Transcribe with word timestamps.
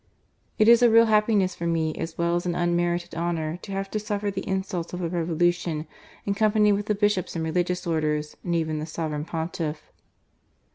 It 0.57 0.67
is 0.67 0.81
a 0.81 0.89
real 0.89 1.05
happiness 1.05 1.53
for 1.53 1.67
me 1.67 1.93
as 1.93 2.17
well 2.17 2.35
as 2.35 2.47
an 2.47 2.55
unmerited 2.55 3.13
honour 3.13 3.57
to 3.57 3.71
have 3.71 3.91
to 3.91 3.99
suffer 3.99 4.31
the 4.31 4.47
insults 4.47 4.93
of 4.93 4.99
the 4.99 5.09
Revolution 5.11 5.85
in 6.25 6.33
company 6.33 6.71
with 6.71 6.87
the 6.87 6.95
Bishops 6.95 7.35
and 7.35 7.45
Religious 7.45 7.85
Orders, 7.85 8.35
and 8.43 8.55
even 8.55 8.79
with 8.79 8.87
the 8.87 8.93
Sovereign 8.95 9.25
Pontiff." 9.25 9.91